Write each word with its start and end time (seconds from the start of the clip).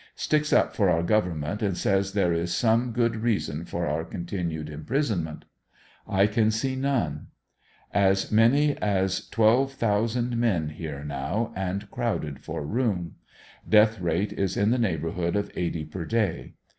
Sticks 0.15 0.51
up 0.51 0.75
for 0.75 0.89
our 0.89 1.03
government 1.03 1.61
and 1.61 1.77
says 1.77 2.13
there 2.13 2.33
is 2.33 2.51
some 2.51 2.91
good 2.91 3.17
reason 3.17 3.65
for 3.65 3.85
our 3.85 4.03
continued 4.03 4.67
imprisonment. 4.67 5.45
I 6.07 6.25
can 6.25 6.49
see 6.49 6.75
none. 6.75 7.27
As 7.93 8.31
many 8.31 8.75
as 8.77 9.29
12,000 9.29 10.35
men 10.37 10.69
here 10.69 11.03
now, 11.03 11.53
and 11.55 11.91
crowded 11.91 12.39
for 12.39 12.65
room. 12.65 13.17
Death 13.69 13.99
rate 13.99 14.33
is 14.33 14.57
in 14.57 14.71
the 14.71 14.79
neighborhood 14.79 15.35
of 15.35 15.51
eighty 15.55 15.85
per 15.85 16.03
day. 16.05 16.55